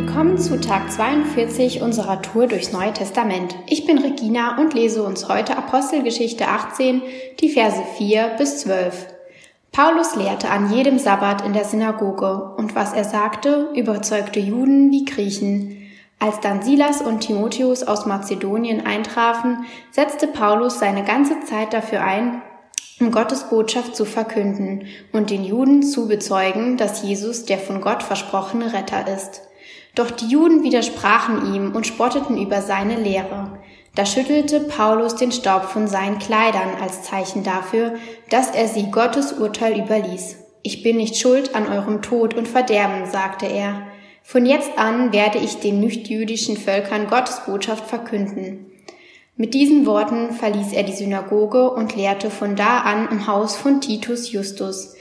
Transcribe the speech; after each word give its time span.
Willkommen 0.00 0.38
zu 0.38 0.60
Tag 0.60 0.92
42 0.92 1.82
unserer 1.82 2.22
Tour 2.22 2.46
durchs 2.46 2.70
Neue 2.70 2.92
Testament. 2.92 3.56
Ich 3.66 3.84
bin 3.84 3.98
Regina 3.98 4.56
und 4.56 4.72
lese 4.72 5.02
uns 5.02 5.28
heute 5.28 5.58
Apostelgeschichte 5.58 6.46
18, 6.46 7.02
die 7.40 7.48
Verse 7.48 7.82
4 7.96 8.36
bis 8.38 8.60
12. 8.60 9.08
Paulus 9.72 10.14
lehrte 10.14 10.50
an 10.50 10.72
jedem 10.72 11.00
Sabbat 11.00 11.44
in 11.44 11.52
der 11.52 11.64
Synagoge 11.64 12.54
und 12.56 12.76
was 12.76 12.92
er 12.92 13.02
sagte, 13.02 13.70
überzeugte 13.74 14.38
Juden 14.38 14.92
wie 14.92 15.04
Griechen. 15.04 15.90
Als 16.20 16.38
dann 16.38 16.62
Silas 16.62 17.02
und 17.02 17.18
Timotheus 17.18 17.82
aus 17.82 18.06
Mazedonien 18.06 18.86
eintrafen, 18.86 19.64
setzte 19.90 20.28
Paulus 20.28 20.78
seine 20.78 21.02
ganze 21.02 21.40
Zeit 21.40 21.72
dafür 21.72 22.04
ein, 22.04 22.40
um 23.00 23.10
Gottes 23.10 23.50
Botschaft 23.50 23.96
zu 23.96 24.04
verkünden 24.04 24.86
und 25.12 25.30
den 25.30 25.42
Juden 25.42 25.82
zu 25.82 26.06
bezeugen, 26.06 26.76
dass 26.76 27.02
Jesus 27.02 27.46
der 27.46 27.58
von 27.58 27.80
Gott 27.80 28.04
versprochene 28.04 28.72
Retter 28.72 29.04
ist. 29.12 29.47
Doch 29.94 30.10
die 30.10 30.28
Juden 30.28 30.62
widersprachen 30.62 31.54
ihm 31.54 31.74
und 31.74 31.86
spotteten 31.86 32.40
über 32.40 32.62
seine 32.62 32.96
Lehre. 32.96 33.58
Da 33.94 34.06
schüttelte 34.06 34.60
Paulus 34.60 35.16
den 35.16 35.32
Staub 35.32 35.64
von 35.64 35.88
seinen 35.88 36.18
Kleidern 36.18 36.76
als 36.80 37.02
Zeichen 37.02 37.42
dafür, 37.42 37.94
dass 38.30 38.50
er 38.50 38.68
sie 38.68 38.90
Gottes 38.90 39.32
Urteil 39.32 39.80
überließ. 39.80 40.36
Ich 40.62 40.82
bin 40.82 40.98
nicht 40.98 41.16
schuld 41.16 41.54
an 41.54 41.66
eurem 41.66 42.02
Tod 42.02 42.34
und 42.34 42.46
Verderben, 42.46 43.06
sagte 43.10 43.46
er. 43.46 43.82
Von 44.22 44.44
jetzt 44.44 44.78
an 44.78 45.12
werde 45.12 45.38
ich 45.38 45.58
den 45.58 45.80
nichtjüdischen 45.80 46.56
Völkern 46.56 47.08
Gottes 47.08 47.40
Botschaft 47.46 47.86
verkünden. 47.86 48.66
Mit 49.36 49.54
diesen 49.54 49.86
Worten 49.86 50.32
verließ 50.32 50.72
er 50.72 50.82
die 50.82 50.92
Synagoge 50.92 51.70
und 51.70 51.96
lehrte 51.96 52.28
von 52.28 52.54
da 52.54 52.80
an 52.80 53.08
im 53.10 53.26
Haus 53.26 53.56
von 53.56 53.80
Titus 53.80 54.30
Justus. 54.32 54.96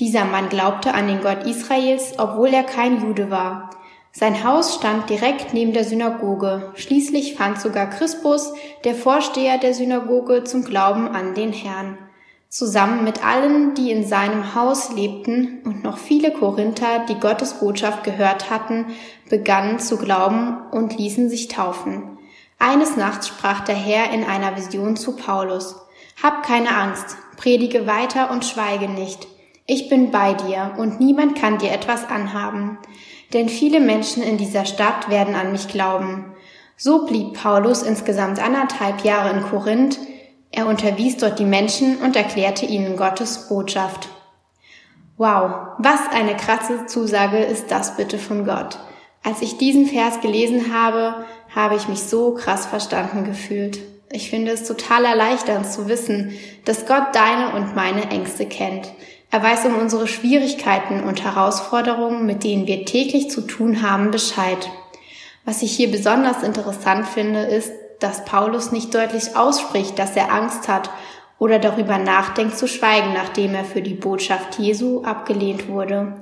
Dieser 0.00 0.24
Mann 0.24 0.48
glaubte 0.48 0.94
an 0.94 1.06
den 1.06 1.20
Gott 1.20 1.46
Israels, 1.46 2.14
obwohl 2.18 2.48
er 2.48 2.64
kein 2.64 3.02
Jude 3.02 3.30
war. 3.30 3.70
Sein 4.12 4.44
Haus 4.44 4.74
stand 4.74 5.10
direkt 5.10 5.54
neben 5.54 5.72
der 5.72 5.84
Synagoge. 5.84 6.72
Schließlich 6.74 7.34
fand 7.34 7.60
sogar 7.60 7.88
Crispus, 7.88 8.52
der 8.84 8.94
Vorsteher 8.94 9.58
der 9.58 9.74
Synagoge, 9.74 10.44
zum 10.44 10.64
Glauben 10.64 11.08
an 11.08 11.34
den 11.34 11.52
Herrn 11.52 11.98
zusammen 12.52 13.02
mit 13.02 13.24
allen, 13.24 13.74
die 13.74 13.90
in 13.90 14.06
seinem 14.06 14.54
Haus 14.54 14.92
lebten, 14.92 15.62
und 15.64 15.82
noch 15.82 15.96
viele 15.96 16.32
Korinther, 16.32 17.06
die 17.08 17.18
Gottes 17.18 17.54
Botschaft 17.54 18.04
gehört 18.04 18.50
hatten, 18.50 18.88
begannen 19.30 19.78
zu 19.78 19.96
glauben 19.96 20.58
und 20.70 20.98
ließen 20.98 21.30
sich 21.30 21.48
taufen. 21.48 22.18
Eines 22.58 22.94
Nachts 22.94 23.28
sprach 23.28 23.60
der 23.60 23.74
Herr 23.74 24.12
in 24.12 24.22
einer 24.24 24.54
Vision 24.54 24.96
zu 24.96 25.16
Paulus, 25.16 25.76
Hab 26.22 26.42
keine 26.42 26.76
Angst, 26.76 27.16
predige 27.38 27.86
weiter 27.86 28.30
und 28.30 28.44
schweige 28.44 28.86
nicht. 28.86 29.26
Ich 29.66 29.88
bin 29.88 30.10
bei 30.10 30.34
dir 30.34 30.74
und 30.76 31.00
niemand 31.00 31.36
kann 31.36 31.58
dir 31.58 31.72
etwas 31.72 32.08
anhaben. 32.08 32.78
Denn 33.32 33.48
viele 33.48 33.80
Menschen 33.80 34.22
in 34.22 34.36
dieser 34.36 34.64
Stadt 34.64 35.08
werden 35.08 35.34
an 35.34 35.52
mich 35.52 35.68
glauben. 35.68 36.34
So 36.76 37.06
blieb 37.06 37.34
Paulus 37.34 37.82
insgesamt 37.82 38.42
anderthalb 38.42 39.04
Jahre 39.04 39.30
in 39.30 39.42
Korinth, 39.42 39.98
er 40.50 40.66
unterwies 40.66 41.16
dort 41.16 41.38
die 41.38 41.46
Menschen 41.46 41.98
und 41.98 42.14
erklärte 42.14 42.66
ihnen 42.66 42.96
Gottes 42.96 43.48
Botschaft. 43.48 44.10
Wow, 45.16 45.76
was 45.78 46.00
eine 46.12 46.36
krasse 46.36 46.86
Zusage 46.86 47.38
ist 47.38 47.70
das 47.70 47.96
bitte 47.96 48.18
von 48.18 48.44
Gott. 48.44 48.78
Als 49.22 49.40
ich 49.40 49.56
diesen 49.56 49.86
Vers 49.86 50.20
gelesen 50.20 50.74
habe, 50.74 51.24
habe 51.54 51.76
ich 51.76 51.88
mich 51.88 52.00
so 52.00 52.34
krass 52.34 52.66
verstanden 52.66 53.24
gefühlt. 53.24 53.78
Ich 54.10 54.28
finde 54.28 54.50
es 54.50 54.64
total 54.64 55.04
erleichternd 55.04 55.70
zu 55.70 55.88
wissen, 55.88 56.32
dass 56.64 56.86
Gott 56.86 57.14
deine 57.14 57.54
und 57.54 57.74
meine 57.74 58.10
Ängste 58.10 58.44
kennt. 58.44 58.92
Er 59.32 59.42
weiß 59.42 59.64
um 59.64 59.78
unsere 59.78 60.06
Schwierigkeiten 60.06 61.02
und 61.04 61.24
Herausforderungen, 61.24 62.26
mit 62.26 62.44
denen 62.44 62.66
wir 62.66 62.84
täglich 62.84 63.30
zu 63.30 63.40
tun 63.40 63.80
haben, 63.80 64.10
Bescheid. 64.10 64.70
Was 65.46 65.62
ich 65.62 65.72
hier 65.74 65.90
besonders 65.90 66.42
interessant 66.42 67.08
finde, 67.08 67.40
ist, 67.40 67.72
dass 67.98 68.26
Paulus 68.26 68.72
nicht 68.72 68.94
deutlich 68.94 69.34
ausspricht, 69.34 69.98
dass 69.98 70.16
er 70.16 70.30
Angst 70.30 70.68
hat 70.68 70.90
oder 71.38 71.58
darüber 71.58 71.96
nachdenkt 71.96 72.58
zu 72.58 72.68
schweigen, 72.68 73.14
nachdem 73.14 73.54
er 73.54 73.64
für 73.64 73.80
die 73.80 73.94
Botschaft 73.94 74.58
Jesu 74.58 75.02
abgelehnt 75.02 75.66
wurde. 75.66 76.20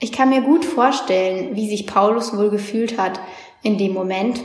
Ich 0.00 0.10
kann 0.10 0.30
mir 0.30 0.40
gut 0.40 0.64
vorstellen, 0.64 1.54
wie 1.54 1.68
sich 1.68 1.86
Paulus 1.86 2.36
wohl 2.36 2.50
gefühlt 2.50 2.98
hat 2.98 3.20
in 3.62 3.78
dem 3.78 3.92
Moment, 3.92 4.40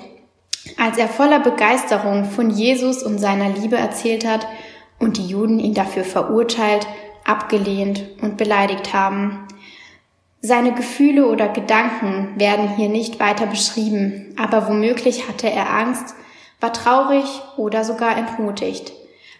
als 0.77 0.99
er 0.99 1.07
voller 1.07 1.39
Begeisterung 1.39 2.25
von 2.25 2.51
Jesus 2.51 3.01
und 3.01 3.17
seiner 3.17 3.49
Liebe 3.49 3.75
erzählt 3.75 4.23
hat 4.23 4.45
und 4.99 5.17
die 5.17 5.27
Juden 5.27 5.59
ihn 5.59 5.73
dafür 5.73 6.03
verurteilt, 6.03 6.85
abgelehnt 7.25 8.03
und 8.21 8.37
beleidigt 8.37 8.93
haben. 8.93 9.47
Seine 10.41 10.73
Gefühle 10.73 11.27
oder 11.27 11.47
Gedanken 11.47 12.33
werden 12.37 12.75
hier 12.75 12.89
nicht 12.89 13.19
weiter 13.19 13.45
beschrieben, 13.45 14.35
aber 14.37 14.67
womöglich 14.67 15.29
hatte 15.29 15.49
er 15.49 15.69
Angst, 15.69 16.15
war 16.59 16.73
traurig 16.73 17.25
oder 17.57 17.83
sogar 17.83 18.17
entmutigt. 18.17 18.91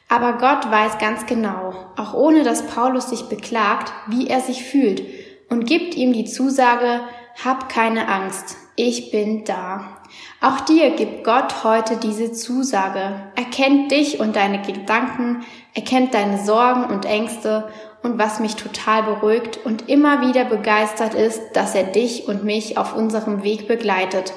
Aber 0.10 0.34
Gott 0.34 0.70
weiß 0.70 0.98
ganz 1.00 1.26
genau, 1.26 1.74
auch 1.98 2.14
ohne 2.14 2.44
dass 2.44 2.68
Paulus 2.68 3.10
sich 3.10 3.24
beklagt, 3.24 3.92
wie 4.08 4.28
er 4.28 4.42
sich 4.42 4.64
fühlt 4.64 5.04
und 5.50 5.66
gibt 5.66 5.96
ihm 5.96 6.14
die 6.14 6.26
Zusage, 6.26 7.02
hab 7.44 7.70
keine 7.70 8.08
Angst, 8.08 8.58
ich 8.76 9.12
bin 9.12 9.44
da. 9.44 10.03
Auch 10.42 10.60
dir 10.60 10.92
gibt 10.92 11.24
Gott 11.24 11.64
heute 11.64 11.96
diese 11.96 12.34
Zusage. 12.34 13.14
Er 13.36 13.46
kennt 13.50 13.92
dich 13.92 14.20
und 14.20 14.36
deine 14.36 14.62
Gedanken, 14.62 15.46
er 15.74 15.84
kennt 15.84 16.14
deine 16.14 16.44
Sorgen 16.44 16.86
und 16.86 17.06
Ängste 17.06 17.70
und 18.04 18.20
was 18.20 18.40
mich 18.40 18.56
total 18.56 19.04
beruhigt 19.04 19.60
und 19.64 19.90
immer 19.90 20.28
wieder 20.28 20.44
begeistert 20.44 21.14
ist, 21.14 21.42
dass 21.54 21.76
er 21.76 21.84
dich 21.84 22.28
und 22.28 22.44
mich 22.44 22.78
auf 22.78 22.96
unserem 22.96 23.44
Weg 23.44 23.68
begleitet. 23.68 24.34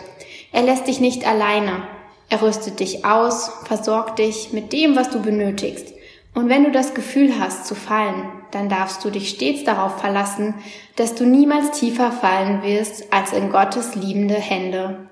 Er 0.52 0.62
lässt 0.62 0.86
dich 0.86 1.00
nicht 1.00 1.26
alleine. 1.26 1.82
Er 2.28 2.40
rüstet 2.40 2.80
dich 2.80 3.04
aus, 3.04 3.50
versorgt 3.64 4.18
dich 4.18 4.52
mit 4.52 4.72
dem, 4.72 4.96
was 4.96 5.10
du 5.10 5.20
benötigst. 5.20 5.92
Und 6.34 6.48
wenn 6.48 6.64
du 6.64 6.70
das 6.70 6.94
Gefühl 6.94 7.40
hast 7.40 7.66
zu 7.66 7.74
fallen, 7.74 8.30
dann 8.50 8.68
darfst 8.68 9.04
du 9.04 9.10
dich 9.10 9.30
stets 9.30 9.64
darauf 9.64 10.00
verlassen, 10.00 10.54
dass 10.96 11.14
du 11.14 11.24
niemals 11.24 11.72
tiefer 11.72 12.12
fallen 12.12 12.62
wirst 12.62 13.12
als 13.12 13.32
in 13.32 13.50
Gottes 13.50 13.94
liebende 13.94 14.34
Hände. 14.34 15.08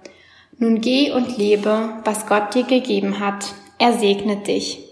Nun 0.58 0.80
geh 0.80 1.10
und 1.10 1.36
lebe, 1.36 2.00
was 2.04 2.26
Gott 2.26 2.54
dir 2.54 2.64
gegeben 2.64 3.20
hat. 3.20 3.54
Er 3.78 3.92
segnet 3.92 4.46
dich. 4.46 4.83